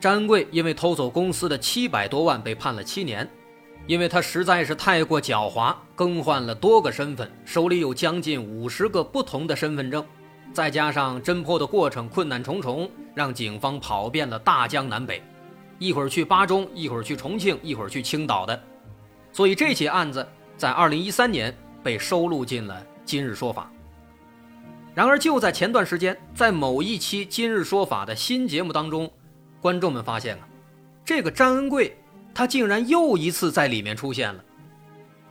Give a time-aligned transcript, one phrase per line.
[0.00, 3.28] 詹贵因为偷走公司的七百多万被判了七年，
[3.86, 10.02] 因为他实在是太过狡猾，更换了多个身份，手里有将近五十个不同的身份证，
[10.54, 15.22] 再加上侦破的过程困难重重，让警方跑遍了大江南北，
[15.78, 18.58] 一会儿去巴中，一会儿去重庆，一会儿去青岛的，
[19.32, 20.26] 所以这起案子
[20.56, 23.70] 在二零一三年被收录进了《今日说法》。
[24.94, 29.10] 然而，就在前段时间，在某一期《今日说法》的新节目当中，
[29.60, 30.48] 观众们发现啊，
[31.04, 31.96] 这个张恩贵
[32.34, 34.44] 他竟然又一次在里面出现了。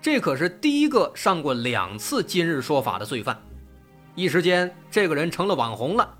[0.01, 3.41] 这可是第一个上过两次《今日说法》的罪犯，
[4.15, 6.17] 一时间这个人成了网红了，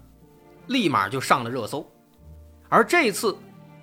[0.68, 1.90] 立马就上了热搜。
[2.68, 3.38] 而这次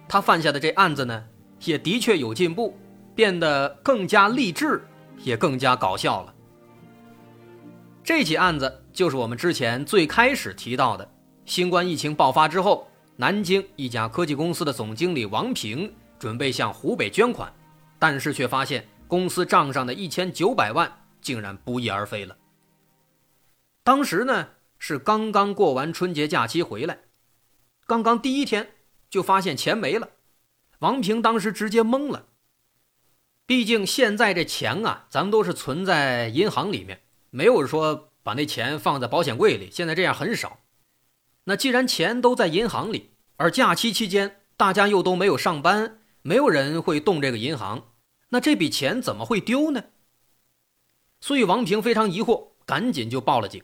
[0.08, 1.24] 他犯下的这案子呢，
[1.64, 2.76] 也的确有进步，
[3.14, 4.84] 变得更加励志，
[5.18, 6.34] 也更加搞笑了。
[8.02, 8.82] 这起案子。
[8.96, 11.06] 就是我们之前最开始提到的，
[11.44, 17.52] 新冠疫情爆发之后，南京一家科技公司的总经理王平准备向湖北捐款，
[17.98, 22.36] 但是却发现公司账上的一千九百万竟然不翼而飞了。
[23.82, 26.98] 当时呢是刚刚过完春节假期回来，
[27.86, 28.68] 刚刚第一天
[29.08, 30.10] 就发现钱没了，
[30.80, 32.26] 王平当时直接懵了。
[33.46, 38.10] 毕竟现在这钱啊，咱们都是存在银行里面，没有说。
[38.26, 40.58] 把那钱放在保险柜里，现在这样很少。
[41.44, 47.92] 那既然钱都在银行里，而假期期间大家又都没有上班，没有人会动这个银行，
[48.30, 49.84] 那这笔钱怎么会丢呢？
[51.20, 53.62] 所以王平非常疑惑，赶紧就报了警。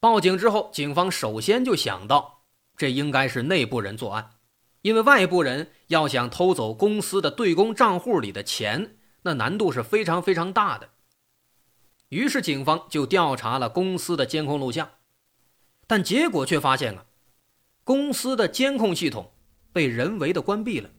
[0.00, 2.44] 报警之后，警方首先就想到，
[2.76, 4.30] 这应该是内部人作案，
[4.82, 10.90] 因为外部人要想偷走公司的对公账户里的钱，那难度是非常非常大的。
[12.10, 14.90] 于是警方就调查了公司的监控录像，
[15.86, 17.06] 但结果却发现啊，
[17.86, 19.30] 公司的监控系统
[19.72, 20.90] 被人为的关闭了，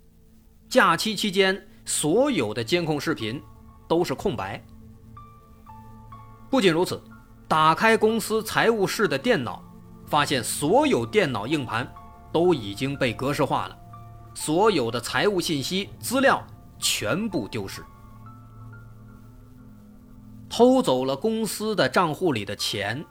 [0.69, 3.43] 假期期间所有的监控视频
[3.89, 4.65] 都是空白。
[6.49, 7.03] 不仅如此，
[7.45, 9.61] 打开公司财务室的电脑，
[10.05, 11.85] 发现所有电脑硬盘
[12.31, 13.77] 都已经被格式化了，
[14.33, 16.41] 所有的财务信息资料
[16.79, 17.83] 全部丢失。
[20.47, 23.03] 偷走了公司的账户里的钱，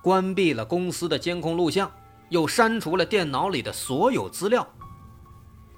[0.00, 1.90] 关闭了公司的监控录像，
[2.28, 4.66] 又删除了电脑里的所有资料，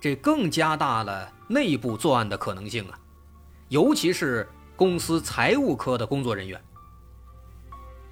[0.00, 2.98] 这更加大了内部作案的可能性啊！
[3.69, 6.62] 尤其是公司财务科的工作人员。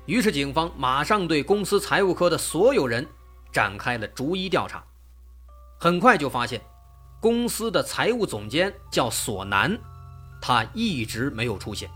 [0.05, 3.07] 于是，警方马上对公司财务科的所有人
[3.51, 4.85] 展开了逐一调查，
[5.81, 6.61] 很快就发现，
[7.21, 9.77] 公司的财务总监叫索南，
[10.41, 11.91] 他一直没有出现。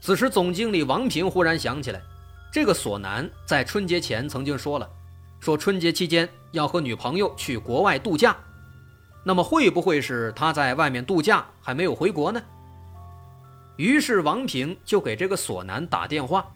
[0.00, 2.00] 此时，总经理王平忽然想起来，
[2.52, 4.90] 这个索南在春节前曾经说了，
[5.38, 8.36] 说春节期间要和女朋友去国外度假。
[9.24, 12.42] 那么，会不会是他在外面度假还没有回国呢？
[13.76, 16.52] 于是，王平就给这个索南打电话，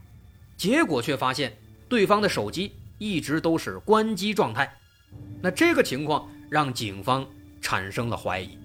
[0.56, 1.56] 结果却发现
[1.88, 4.76] 对方的手机一直都是关机状态。
[5.40, 7.24] 那这个情况让警方
[7.60, 8.58] 产生了怀疑。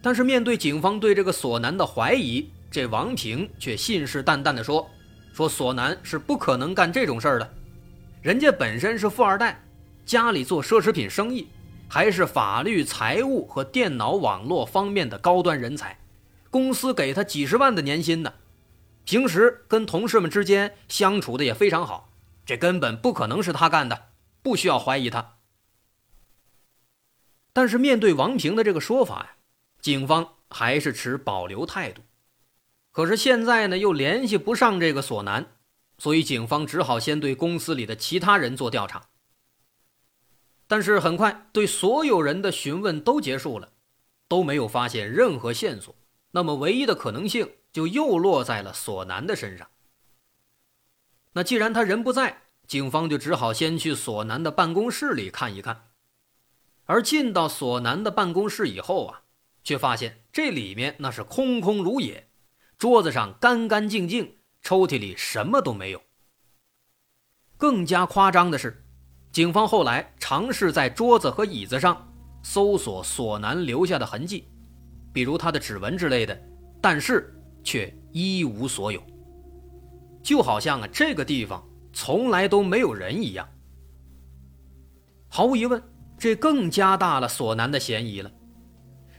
[0.00, 4.90] 但是面对警方对这个索南的怀疑，这王平却信誓旦旦地说
[5.34, 7.54] ：“说索南是不可能干这种事儿的，
[8.22, 9.62] 人家本身是富二代，
[10.06, 11.46] 家里做奢侈品生意，
[11.86, 15.98] 还是法律、财务和电脑网络方面的高端人才，
[16.48, 18.32] 公司给他几十万的年薪呢，
[19.04, 22.08] 平时跟同事们之间相处的也非常好，
[22.46, 24.06] 这根本不可能是他干的，
[24.42, 25.34] 不需要怀疑他。”
[27.52, 29.36] 但是面对王平的这个说法呀。
[29.82, 32.02] 警方还是持保留态度，
[32.92, 35.56] 可是现在呢又联系不上这个索南，
[35.98, 39.08] 所以警方只好先对公司里的其他人做调查。
[40.68, 43.72] 但是很快，对所有人的询问都结束了，
[44.28, 45.94] 都没有发现任何线索。
[46.30, 49.68] 那么唯一的可能性就又落在了索南的身上。
[51.32, 55.88] 那既然他人不在，警方就只好先去索南的办公室里看一看。
[56.84, 59.22] 而进到索南的办公室以后啊。
[59.64, 62.28] 却发现这里面那是空空如也，
[62.82, 66.02] 桌子上干干净净，抽屉里什么都没有。
[67.56, 68.84] 更加夸张的是，
[69.30, 72.12] 警方后来尝试在桌子和椅子上
[72.42, 74.48] 搜索索南留下的痕迹，
[75.12, 76.36] 比如他的指纹之类的，
[76.80, 77.32] 但是
[77.62, 79.00] 却一无所有，
[80.20, 83.48] 就好像啊这个地方从来都没有人一样。
[85.28, 85.80] 毫无疑问，
[86.18, 88.32] 这更加大了索南的嫌疑了。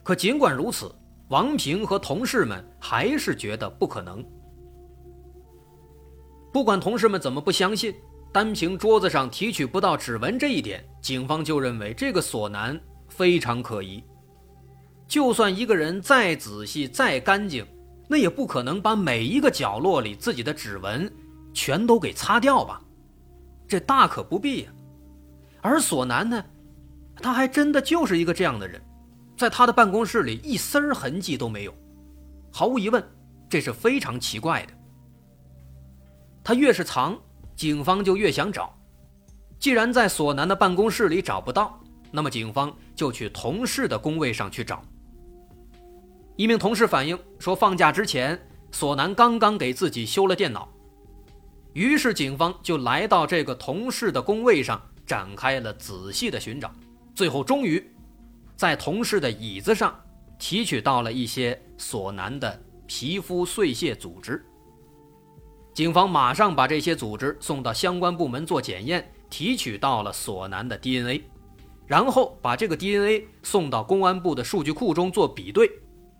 [0.03, 0.93] 可尽管如此，
[1.33, 4.23] 王平和同事们还是觉得不可能。
[6.51, 7.91] 不管同事们怎么不相信，
[8.31, 14.03] 单凭桌子上提取不到指纹这一点，警方就认为这个锁南非常可疑。
[15.07, 17.65] 就算一个人再仔细、再干净，
[18.07, 21.11] 那也不可能把每一个角落里自己的指纹
[21.51, 22.79] 全都给擦掉吧？
[23.67, 24.71] 这大可不必呀。
[25.61, 26.45] 而锁南呢，
[27.15, 28.79] 他还真的就是一个这样的人，
[29.37, 31.73] 在他的办公室里一丝儿痕迹都没有。
[32.51, 33.03] 毫无疑问，
[33.49, 34.73] 这是非常奇怪的。
[36.43, 37.17] 他越是藏，
[37.55, 38.77] 警方就越想找。
[39.59, 41.79] 既然在索南的办公室里找不到，
[42.11, 44.83] 那么警方就去同事的工位上去找。
[46.35, 48.39] 一名同事反映说，放假之前，
[48.71, 50.67] 索南刚刚给自己修了电脑。
[51.73, 56.71] 于是警方就来到这个同事的工位上，展开了仔细的寻找。
[57.15, 57.83] 最后，终于
[58.55, 59.99] 在同事的椅子上
[60.37, 64.43] 提取到了一些索南的皮肤碎屑组织。
[65.73, 71.23] 警方马上把这些组织送到相关部门做检验，提取到了索南的 DNA，
[71.87, 75.71] 然后把这个 DNA 送到公安部的数据库中做比对。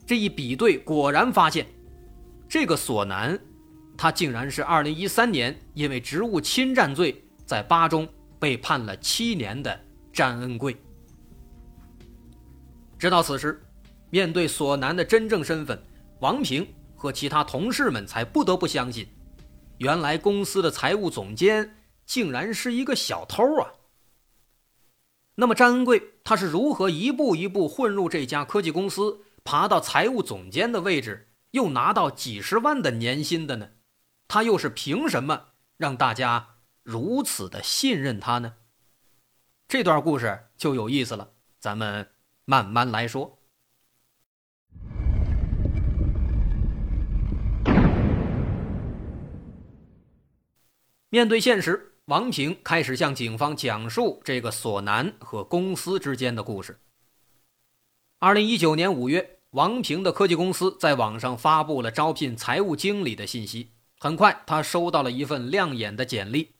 [0.06, 1.68] 这一比对，果然发现，
[2.50, 3.40] 这个索南，
[3.96, 8.08] 他竟然是2013年因为职务侵占罪在巴中
[8.40, 9.80] 被判了七年的
[10.12, 10.76] 詹恩贵。
[13.04, 13.62] 直到此时，
[14.12, 15.78] 面对索南的真正身份，
[16.22, 16.66] 王平
[16.96, 19.06] 和其他同事们才不得不相信。
[19.80, 23.74] 原来公司的财务总监竟然是一个小偷啊！
[25.36, 33.72] 那么张恩贵他是如何一步一步混入这家科技公司，爬到财务总监的位置，又拿到几十万的年薪的呢？
[34.30, 38.54] 他又是凭什么让大家如此的信任他呢？
[39.68, 42.08] 这段故事就有意思了，咱们
[42.46, 43.40] 慢慢来说。
[51.10, 56.80] 面对现实，王平开始向警方讲述这个索南和公司之间的故事。
[58.18, 63.74] 二零一九年五月，王平的科技公司在网上发布了招聘财务经理的信息。
[64.00, 66.56] 很快，他收到了一份亮眼的简历，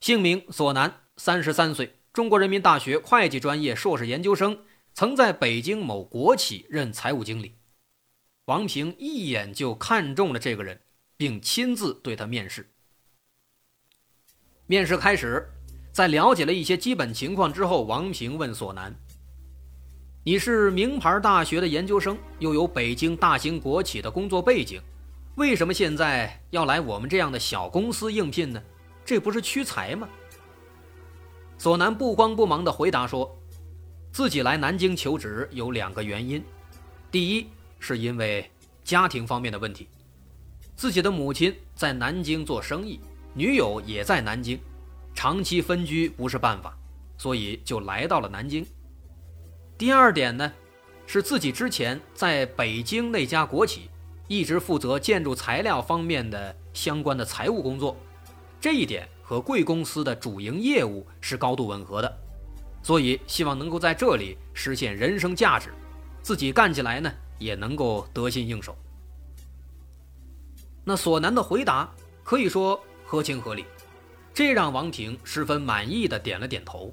[0.00, 4.58] 姓名索南，三十三岁，中国人民大学会计专业硕士研究生，
[4.94, 7.56] 曾在北京某国企任财务经理。
[8.46, 10.80] 王平一眼就看中了这个人，
[11.16, 12.68] 并亲自对他面试。
[14.66, 15.48] 面试开始，
[15.92, 18.94] 在了解了一些基本情况之后，王平问索南
[20.24, 24.80] ：“你是名牌大学的研究生，又有北京大型国企的工作背景，
[25.36, 28.62] 为什么现在要来我们这样的小公司应聘呢？
[29.04, 30.08] 这不是屈才吗？”
[31.58, 33.36] 索南不慌不忙地回答说
[34.12, 36.44] ：“自己来南京求职有两个原因，
[37.10, 37.46] 第一
[37.78, 38.50] 是因为
[38.84, 39.88] 家庭方面的问题，
[40.76, 43.00] 自己的母亲在南京做生意。”
[43.34, 44.60] 女友也在南京，
[45.14, 46.76] 长期分居不是办法，
[47.16, 48.62] 所以就来到了南京。
[49.78, 50.52] 第二点呢，
[51.06, 53.88] 是自己之前在北京那家国企
[54.28, 57.96] 一直负责建筑材料方面的相关的财务工作，
[58.60, 62.18] 这一点和贵公司的主营业务是高度吻合的，
[62.82, 65.72] 所以希望能够在这里实现人生价值，
[66.22, 68.76] 自己干起来呢也能够得心应手。
[70.84, 71.90] 那索南的回答
[72.22, 72.78] 可以说。
[73.04, 73.66] 合情合理，
[74.32, 76.90] 这让王平十分满意的点了点头。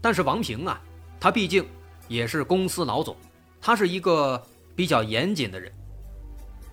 [0.00, 0.80] 但是王平啊，
[1.18, 1.66] 他毕竟
[2.06, 3.16] 也是公司老总，
[3.60, 4.40] 他是一个
[4.76, 5.72] 比较严谨的人。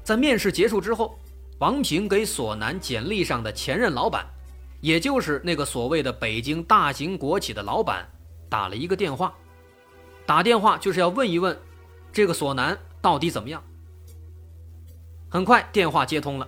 [0.04, 1.18] 在面试结束之后，
[1.58, 4.28] 王平给索南简历上的前任老板，
[4.82, 8.06] 也就是那个所谓的北京大型国企的老板，
[8.50, 9.34] 打了一个电话。
[10.26, 11.58] 打电话就是要问一问，
[12.12, 13.64] 这个索南到底怎么样。
[15.30, 16.48] 很快电话接通了，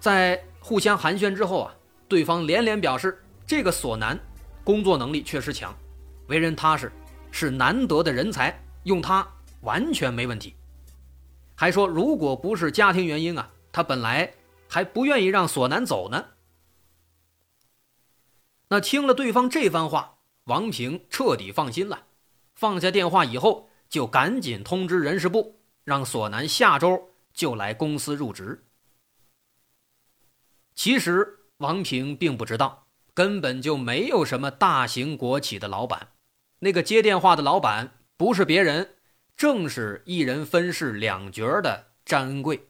[0.00, 0.42] 在。
[0.60, 1.74] 互相寒暄之后啊，
[2.08, 4.18] 对方连连表示这个索南
[4.64, 5.74] 工作能力确实强，
[6.26, 6.92] 为人踏实，
[7.30, 9.26] 是难得的人才，用他
[9.62, 10.54] 完全没问题。
[11.54, 14.30] 还说如果不是家庭原因啊，他本来
[14.68, 16.22] 还不愿意让索南走呢。
[18.68, 22.06] 那听了对方这番话，王平彻底放心了，
[22.54, 28.66] 放下电话以后就赶紧通知人事部，让索南下周就来公司入职。
[30.74, 36.12] 其实王平并不知道，根本就没有什么大型国企的老板，
[36.60, 38.96] 那个接电话的老板不是别人，
[39.36, 42.68] 正是一人分饰两角的詹恩贵。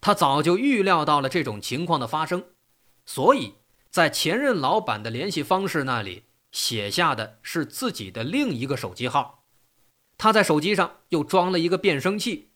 [0.00, 2.44] 他早就预料到了这种情况的发生，
[3.06, 3.54] 所以
[3.94, 9.44] 在前任老板的联系方式那里写下的是自己的另一个手机号。
[10.18, 12.50] 他在手机上又装了一个变声器，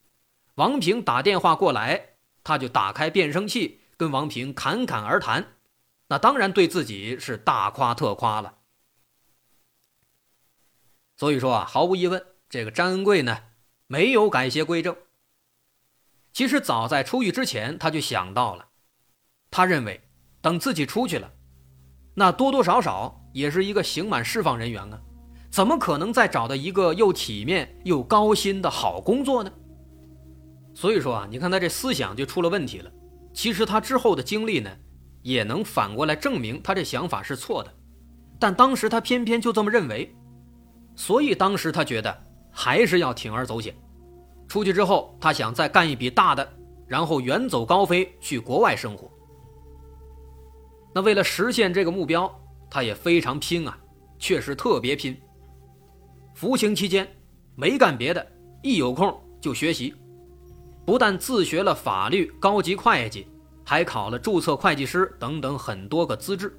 [0.57, 5.55] 王平打电话过来，他就打开变声器跟王平侃侃而谈。
[6.09, 8.59] 那当然对自己是大夸特夸了。
[11.17, 13.45] 所以说啊，毫无疑问，这个张恩贵呢
[13.87, 14.97] 没有改邪归正。
[16.33, 18.71] 其实早在出狱之前，他就想到了，
[19.53, 20.08] 他认为
[20.41, 21.31] 等自己出去了，
[22.15, 25.01] 那多多少少也是一个刑满释放人员啊，
[25.51, 29.53] 怎么可能再找到一个又体面又高薪的好工作呢？
[30.75, 32.91] 所以说啊，你看他这思想就出了问题了。
[33.33, 34.71] 其实他之后的经历呢？
[35.23, 37.75] 也能反过来证明他这想法是错的，
[38.39, 40.15] 但当时他偏偏就这么认为，
[40.95, 43.75] 所以当时他觉得还是要铤而走险。
[44.47, 46.49] 出去之后，他想再干一笔大的，
[46.87, 49.11] 然后远走高飞去国外生活。
[50.95, 52.33] 那为了实现这个目标，
[52.71, 53.79] 他也非常拼啊，
[54.19, 55.17] 确实特别拼。
[56.35, 57.09] 服刑期间
[57.55, 58.27] 没干别的，
[58.63, 59.95] 一有空就学习，
[60.87, 63.27] 不但自学了法律、高级会计。
[63.65, 66.59] 还考了注册会计师等等很多个资质，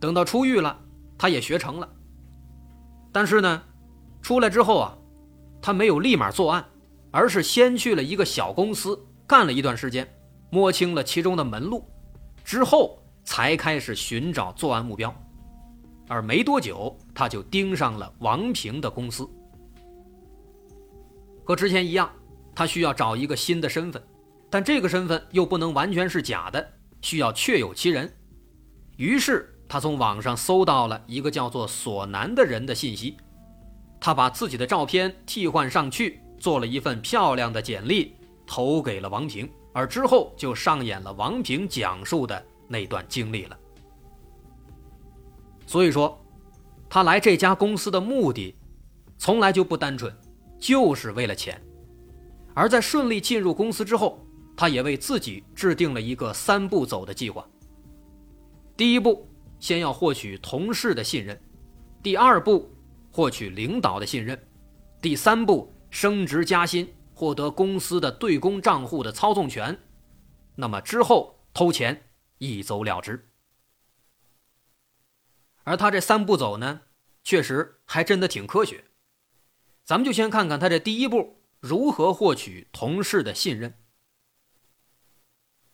[0.00, 0.76] 等到出狱了，
[1.16, 1.88] 他也学成了。
[3.12, 3.62] 但是呢，
[4.20, 4.98] 出来之后啊，
[5.62, 6.64] 他没有立马作案，
[7.12, 10.12] 而是先去了一个小公司干了一段时间，
[10.50, 11.84] 摸清了其中的门路，
[12.44, 12.97] 之后
[13.28, 15.14] 才开始寻找作案目标。
[16.08, 19.28] 而没多久，他就盯上了王平的公司。
[21.44, 22.10] 和之前一样，
[22.54, 24.02] 他需要找一个新的身份。
[24.48, 26.66] 但这个身份又不能完全是假的，
[27.02, 28.10] 需要确有其人。
[28.96, 33.18] 于是他从网上搜到了一个叫做索南的人的信息，
[34.00, 38.14] 他把自己的照片替换上去，做了一份漂亮的简历，
[38.46, 39.46] 投给了王平。
[39.74, 43.58] 而之后就上演了王平讲述的那段经历了。
[45.66, 46.24] 所以说，
[46.88, 48.54] 他来这家公司的目的，
[49.18, 50.14] 从来就不单纯，
[50.58, 51.60] 就是为了钱。
[52.54, 54.24] 而在顺利进入公司之后，
[54.56, 57.46] 他也为自己制定了一个三步走的计划。
[58.76, 59.28] 第一步，
[59.60, 61.36] 先要获取同事的信任；
[62.02, 62.70] 第二步，
[63.12, 64.36] 获取领导的信任；
[65.00, 69.78] 第三步，升职加薪，获得公司的对公账户的操纵权。
[70.54, 72.07] 那么之后偷钱
[72.38, 73.30] 一走了之。
[75.64, 76.80] 而他这三步走呢，
[77.22, 78.84] 确实还真的挺科学。
[79.84, 83.78] 咱们就先看看他这第一步如何获取同事的信任。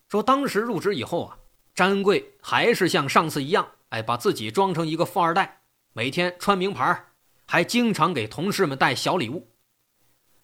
[0.07, 1.39] 说当时入职以后啊，
[1.73, 5.61] 詹贵还是像上次一样，哎，把自己装成一个富二代，
[5.93, 7.07] 每天穿名牌，
[7.45, 9.51] 还经常给同事们带小礼物。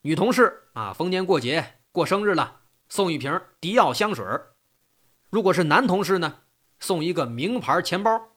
[0.01, 4.25] 女同事啊，逢年过节过生日了，送一瓶迪奥香水
[5.31, 6.41] 如果是男同事呢，
[6.77, 8.33] 送一个名牌钱包。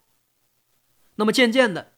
[1.16, 1.94] 那么渐渐的，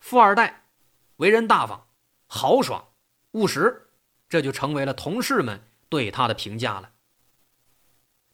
[0.00, 0.68] 富二代
[1.16, 1.88] 为人大方、
[2.28, 2.90] 豪爽、
[3.32, 3.88] 务实，
[4.28, 6.92] 这就成为了同事们对他的评价了。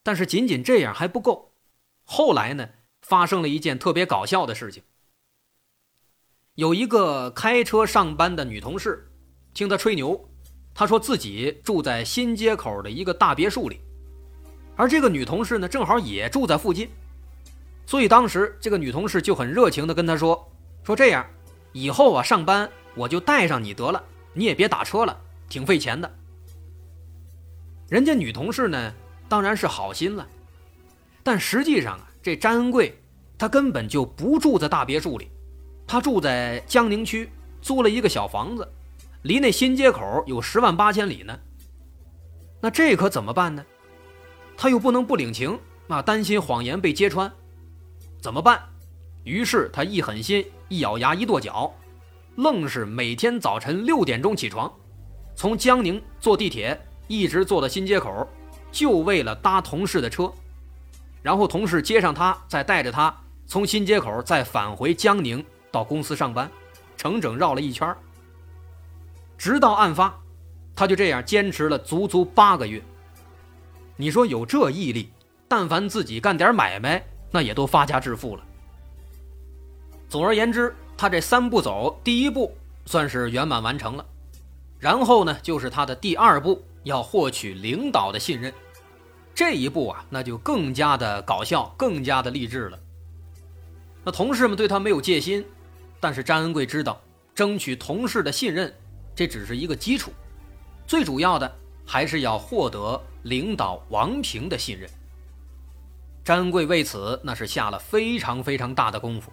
[0.02, 1.54] 但是仅仅这样还不够，
[2.04, 2.68] 后来呢，
[3.00, 4.82] 发生了一件特别搞笑的事情。
[6.56, 9.10] 有一个开车上班的女同事，
[9.54, 10.28] 听他吹牛，
[10.74, 13.80] 他说自己住在新街口的一个大别墅里，
[14.78, 16.88] 而这个女同事呢，正好也住在附近，
[17.84, 20.50] 所以当时这个女同事就很热情的跟他说
[20.84, 21.26] ：“说这样，
[21.72, 26.10] 以后啊上班我就带上你得了，你也别打车了，挺费钱的。”
[27.90, 28.94] 人家女同事呢。
[29.30, 30.26] 当然是好心了，
[31.22, 32.98] 但实际上啊，这詹恩贵
[33.36, 35.28] 他根本就不住在大别墅里，
[35.86, 37.28] 他住在江宁区，
[37.60, 38.66] 租了一个小房子，
[39.20, 41.38] 离那新街口有十万八千里呢。
[42.62, 43.62] 那这可怎么办呢？
[44.60, 47.32] 他又不能不领情那，担心谎言被揭穿，
[48.20, 48.60] 怎么办？
[49.22, 51.72] 于是他一狠心，一咬牙，一跺脚，
[52.34, 54.70] 愣是每天早晨六点钟起床，
[55.36, 58.28] 从江宁坐地铁一直坐到新街口。
[58.70, 60.30] 就为了搭同事的车，
[61.22, 66.50] 然后同事接上他，再带着他从新街口再返回江宁到公司上班，
[66.94, 67.96] 整整绕了一圈
[69.38, 70.14] 直到案发，
[70.76, 72.82] 他就这样坚持了足足八个月。
[73.98, 75.10] 你说有这毅力，
[75.46, 78.42] 但凡自己干点买卖，那也都发家致富了。
[80.08, 84.06] 总而言之，他这三步走，第一步算是圆满完成了，
[84.78, 86.64] 然后呢，就是他的第二步。
[86.84, 88.54] 要获取领导的信任，
[89.34, 92.78] 这一步啊，那就更加的搞笑，更加的励志了。
[94.04, 95.44] 那同事们对他没有戒心，
[96.00, 96.98] 但是张恩贵知道，
[97.34, 98.72] 争取同事的信任，
[99.14, 100.12] 这只是一个基础，
[100.86, 101.52] 最主要的
[101.90, 104.88] 还是要获得领导王平的信任。
[106.22, 109.32] 张恩贵为此那是下了非常非常大的功夫，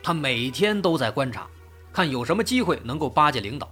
[0.00, 1.48] 他每天都在观察，
[1.92, 3.68] 看有什么机会能够巴结领导。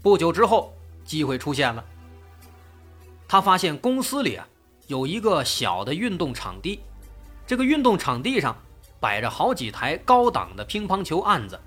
[0.00, 0.72] 不久之后，
[1.04, 1.84] 机会出现了。
[3.28, 4.48] 他发现公司里啊
[4.86, 6.80] 有一个小的运动场地，
[7.46, 8.56] 这个运动场地上
[8.98, 11.60] 摆着好几台高档的乒乓球案子。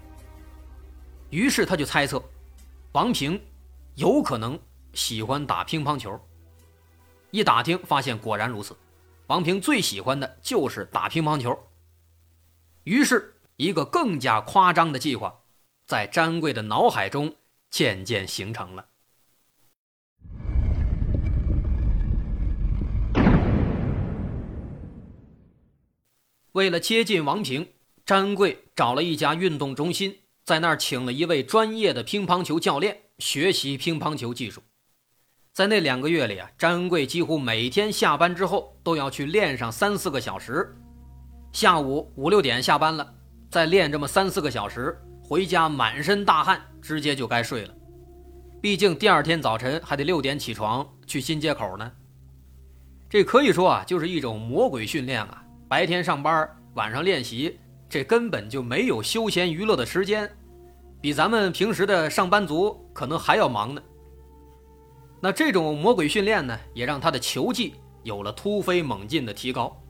[1.29, 2.21] 于是他就猜测，
[2.93, 3.39] 王平
[3.93, 4.59] 有可能
[4.93, 6.19] 喜欢打乒乓球。
[7.31, 8.75] 一打听，发现果然如此，
[9.27, 11.57] 王平最喜欢的就是打乒乓球。
[12.83, 15.41] 于是，一个更加夸张的计划
[15.85, 17.35] 在詹贵的脑海中。
[17.73, 18.85] 渐渐形成了。
[26.51, 27.67] 为了接近王平，
[28.05, 34.61] 詹贵找了一家运动中心，在那儿请了一位专业的乒乓球教练学习乒乓球技术。
[35.53, 40.75] 在那两个月里啊，詹贵几乎每天下班之后都要去练上三四个小时。
[41.51, 43.13] 下午五六点下班了，
[43.51, 44.99] 再练这么三四个小时。
[45.23, 47.73] 回家满身大汗，直接就该睡了。
[48.63, 51.91] 毕竟第二天早晨还得六点起床去新街口呢。
[53.07, 55.43] 这可以说啊，就是一种魔鬼训练啊！
[55.69, 60.27] 白天上班，晚上练习，这根本就没有休闲娱乐的时间，
[60.99, 63.81] 比咱们平时的上班族可能还要忙呢。
[65.23, 69.81] 那这种魔鬼训练呢，也让他的球技有了突飞猛进的提高。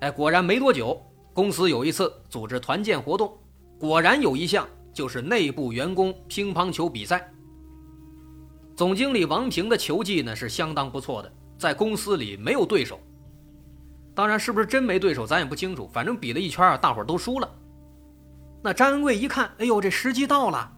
[0.00, 3.32] 哎，果然没多久，公司有一次组织团建活动。
[3.78, 7.26] 果然有一项就是内部员工乒乓球比赛。
[8.76, 13.00] 总经理王平的球技呢是相当不错的，在公司里没有对手。
[14.14, 15.88] 当然是不是真没对手，咱也不清楚。
[15.90, 17.50] 反正比了一圈啊，大伙儿都输了。
[18.62, 20.70] 那张恩贵一看，哎呦，这时机到了，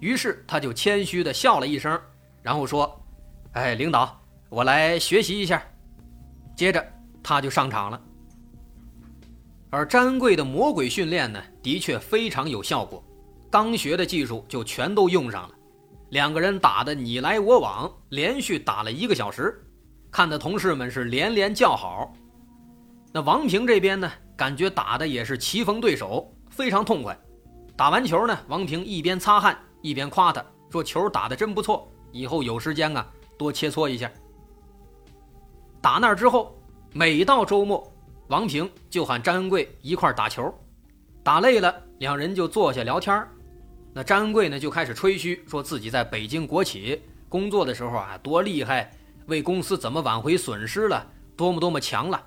[0.00, 2.00] 于是他就谦虚的笑了一声，
[2.46, 3.04] 然后说
[3.54, 4.16] ：“哎，领导，
[4.48, 5.60] 我来学习一下。”
[6.54, 6.80] 接着
[7.20, 8.00] 他就上场了。
[9.68, 13.02] 而詹贵的魔鬼训练呢，的确非常有效果，
[13.50, 15.50] 刚学的技术就全都用上了。
[16.10, 19.60] 两个人打的你来我往，连续打了一个小时，
[20.08, 22.12] 看的同事们是连连叫好。
[23.12, 27.18] 那王平这边呢，感觉打的也是棋逢对手，非常痛快。
[27.76, 34.10] 打完球呢，王平一边擦汗一边夸他说：“球打的真不错，以后有时间啊，多切磋一下。”
[35.82, 36.56] 打那之后，
[36.92, 37.92] 每到周末。
[38.28, 40.52] 王平就喊张恩贵一块打球，
[41.22, 43.24] 打累了，两人就坐下聊天
[43.92, 48.92] 那张恩贵呢，就开始吹嘘，说自己在北京国企工作的时候啊，多厉害，
[49.26, 52.20] 为公司怎么挽回损失了，多么多么强了。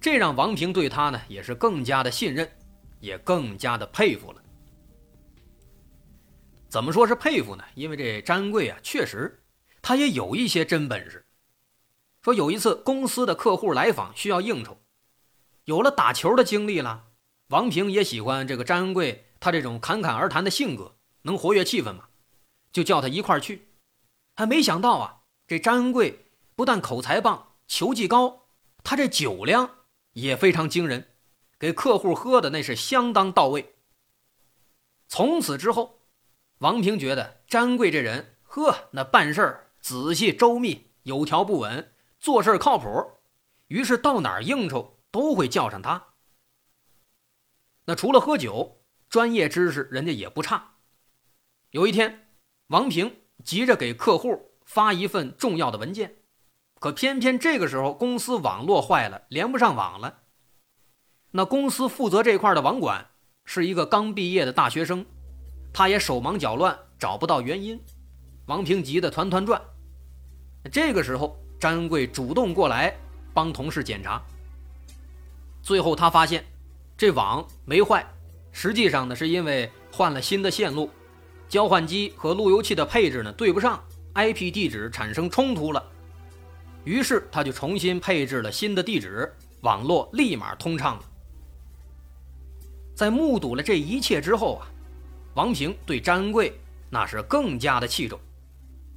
[0.00, 2.48] 这让王平对他呢，也是更加的信任，
[3.00, 4.42] 也更加的佩服了。
[6.76, 7.64] 怎么说是佩服呢？
[7.74, 9.42] 因为这张恩贵啊，确实
[9.80, 11.24] 他也有一些真本事。
[12.20, 14.76] 说有一次公司的客户来访需要应酬，
[15.64, 17.04] 有了打球的经历了，
[17.48, 22.08] 王平也喜欢这个张恩贵，他这种侃侃而谈的性格能活跃气氛嘛，
[22.70, 23.68] 就叫他一块儿去。
[24.34, 28.48] 还没想到啊，这张恩贵不但口才棒，球技高，
[28.84, 29.76] 他这酒量
[30.12, 31.14] 也非常惊人，
[31.58, 33.76] 给客户喝的那是相当到位。
[35.08, 35.95] 从此之后，
[36.58, 41.92] 王平觉得张恩贵这人，呵，那办事儿仔细周密，有条不紊。
[42.18, 42.88] 做事靠谱，
[43.68, 46.14] 于是到哪儿应酬都会叫上他。
[47.84, 50.76] 那除了喝酒，专业知识人家也不差。
[51.70, 52.30] 有一天，
[52.68, 56.16] 王平急着给客户发一份重要的文件，
[56.80, 60.22] 可偏偏这个时候公司网络坏了，连不上网了。
[61.32, 63.10] 那公司负责这块的网管
[63.44, 65.04] 是一个刚毕业的大学生，
[65.76, 67.78] 他也手忙脚乱，找不到原因。
[68.46, 69.60] 王平急得团团转。
[70.72, 71.38] 这个时候。
[71.58, 72.94] 张贵主动过来
[73.32, 74.22] 帮同事检查，
[75.62, 76.44] 最后他发现
[76.98, 78.06] 这网没坏，
[78.52, 80.90] 实际上呢是因为换了新的线路，
[81.48, 83.82] 交换机和路由器的配置呢对不上
[84.14, 85.82] ，IP 地址产生冲突了。
[86.84, 91.02] 于是他就重新配置了新的地址，网络立马通畅了。
[92.94, 94.68] 在目睹了这一切之后啊，
[95.36, 98.18] 王平对张恩贵那是更加的器重。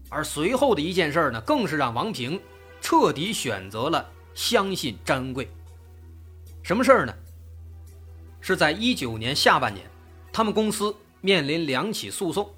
[0.07, 2.39] 而随后的一件事呢，更是让王平
[2.79, 5.49] 彻底选择了相信张恩贵。
[6.63, 7.13] 什么事儿呢？
[8.39, 9.85] 是在一九年下半年，
[10.31, 12.49] 他们公司面临两起诉讼，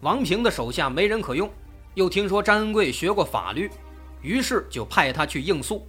[0.00, 1.50] 王平的手下没人可用，
[1.94, 3.70] 又听说张恩贵学过法律，
[4.22, 5.86] 于是就派他去应诉。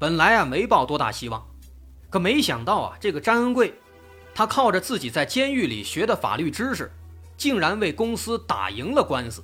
[0.00, 1.46] 本来啊没抱多大希望，
[2.10, 3.72] 可没想到啊，这个张恩贵，
[4.34, 6.90] 他靠着自己在监狱里学的法律知识，
[7.36, 9.42] 竟然为公司打赢了官司。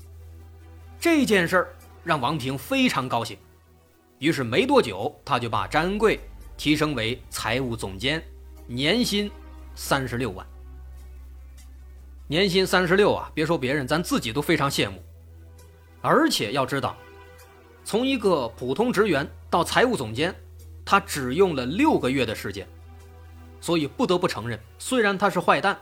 [0.99, 3.37] 这件事儿让王平非常高兴，
[4.19, 6.21] 于是没多久，他就把张恩贵
[6.57, 8.23] 提升为财务总监，
[8.67, 9.31] 年薪
[9.75, 10.47] 三十六万。
[12.27, 15.03] 年薪三十六啊，别说别人，咱自己都非常羡慕。
[16.01, 16.97] 而且要知道，
[17.85, 20.35] 从一个普通职员到财务总监，
[20.85, 22.67] 他只用了六个月的时间。
[23.61, 25.79] 所以不得不承认，虽然他是坏蛋，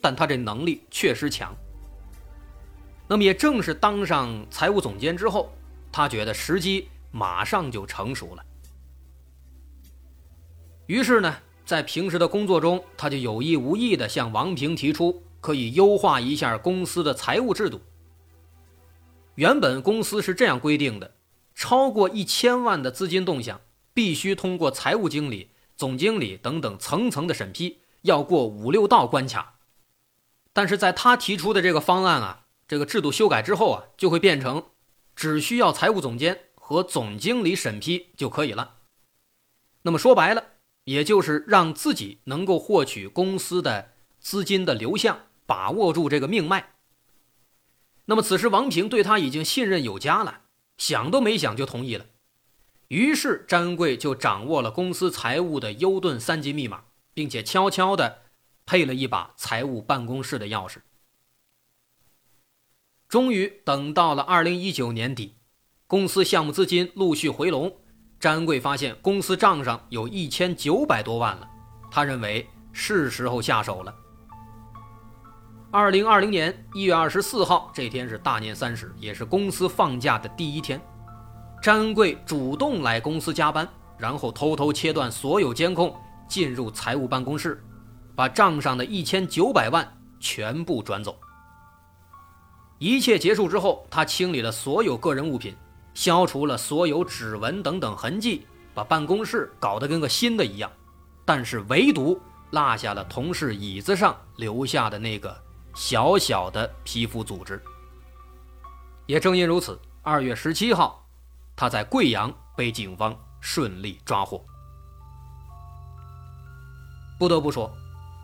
[0.00, 1.54] 但他这能力确实强。
[3.06, 5.52] 那么也正是当上财务总监之后，
[5.90, 8.44] 他觉得时机马上就成熟了。
[10.86, 17.80] 于是呢，在平时的工作中，他就有意无意地向王平提出，可以优化一下公司的财务制度。
[19.36, 21.14] 原本公司是这样规定的：
[21.54, 23.60] 超过一千万的资金动向，
[23.94, 25.49] 必须通过财务经理、
[25.80, 29.60] 总经理等等层层的审批，要过五六道关卡。
[30.52, 34.62] 但是在他提出的这个方案啊，这个制度修改之后啊，就会变成
[35.16, 38.74] 只需要财务总监和总经理审批就可以了。
[39.80, 40.44] 那么说白了，
[40.84, 46.74] 也就是让自己能够获取公司的资金的流向，把握住这个命脉。
[48.04, 50.42] 那么此时，王平对他已经信任有加了，
[50.76, 52.04] 想都没想就同意了。
[52.90, 56.82] 于是，张恩贵就掌握了公司财务的优盾三级密码，
[57.14, 58.22] 并且悄悄地
[58.66, 60.78] 配了一把财务办公室的钥匙。
[63.08, 65.36] 终于等到了二零一九年底，
[65.86, 67.72] 公司项目资金陆续回笼，
[68.18, 71.48] 张恩贵发现公司账上有一千九百多万了，
[71.92, 73.94] 他认为是时候下手了。
[75.70, 80.82] 二零二零年一月二十四号，这天是大年三十，也是公司放假的第一天。
[81.60, 83.68] 詹恩贵主动来公司加班，
[83.98, 85.94] 然后偷偷切断所有监控，
[86.26, 87.62] 进入财务办公室，
[88.16, 89.86] 把账上的一千九百万
[90.18, 91.14] 全部转走。
[92.78, 95.54] 一切结束之后，他清理了所有个人物品，
[95.92, 100.70] 消除了所有指纹等等痕迹，把办公室搞得跟个新的一样，
[101.26, 102.18] 但是唯独
[102.52, 105.36] 落下了同事椅子上留下的那个。
[105.72, 107.62] 小小的皮肤组织。
[109.06, 111.06] 也正因如此，二月十七号，
[111.60, 114.42] 他在贵阳被警方顺利抓获。
[117.18, 117.70] 不得不说，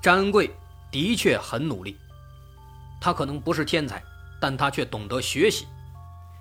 [0.01, 0.51] 张恩贵
[0.91, 1.99] 的确很努力。
[2.99, 4.03] 他可能不是天才，
[4.41, 5.67] 但他却懂得学习。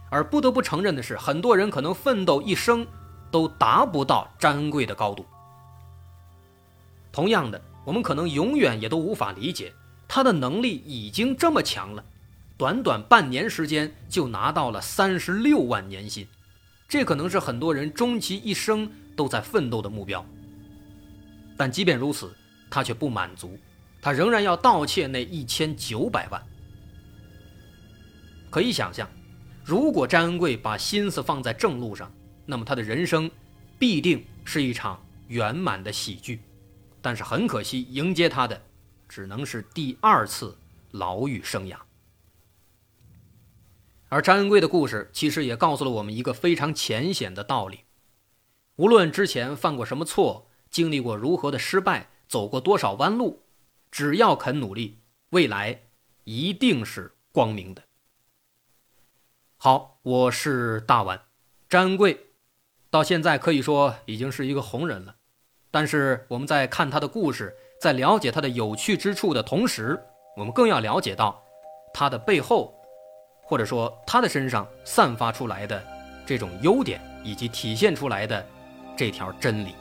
[0.09, 2.87] 而不得不承认的是，很多人可能奋斗一生
[3.29, 5.25] 都达不到张恩贵的高度。
[7.11, 9.73] 同样的，我们可能永远也都无法理解。
[10.07, 12.01] 他的能力已经这么强了，
[12.55, 16.25] 短短半年时间就拿到了三十六万年薪，
[16.87, 20.25] 这可能是很多人终其一生都在奋斗的目标。
[21.57, 22.35] 但即便如此，
[22.69, 23.57] 他却不满足，
[24.01, 26.41] 他仍然要盗窃那一千九百万。
[28.49, 29.09] 可以想象，
[29.63, 32.11] 如果张恩贵把心思放在正路上，
[32.45, 33.29] 那么他的人生
[33.79, 36.41] 必定是一场圆满的喜剧。
[37.01, 38.61] 但是很可惜，迎接他的。
[39.07, 40.57] 只能是第二次
[40.91, 41.77] 牢狱生涯。
[44.15, 47.81] 而张恩贵的故事其实也告诉了我们一个非常浅显的道理：
[48.77, 53.43] 无论之前犯过什么错，经历过如何的失败，走过多少弯路，
[53.91, 55.01] 只要肯努力，
[55.31, 55.81] 未来
[56.23, 57.83] 一定是光明的。
[59.57, 61.23] 好，我是大碗，
[61.67, 62.27] 张恩贵
[62.89, 65.17] 到现在可以说已经是一个红人了，
[65.69, 67.53] 但是我们在看他的故事。
[67.81, 70.01] 在了解他的有趣之处的同时，
[70.37, 71.43] 我们更要了解到
[71.93, 72.73] 他的背后，
[73.45, 75.81] 或者说他的身上散发出来的
[76.25, 78.45] 这种优点，以及体现出来的
[78.97, 79.75] 这条真理。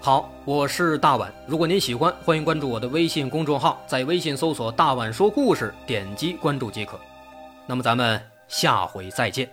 [0.00, 1.32] 好，我是大碗。
[1.46, 7.00] 如果您喜欢，欢迎关注我的微信公众号，在微信搜索“大碗说故事”，点击关注即可。
[7.66, 9.48] 那么咱们下回再见。